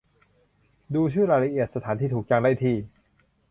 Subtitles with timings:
[0.93, 2.75] ดูชื่อ รายละเอียด สถานที่ถูกจัง ได้ที่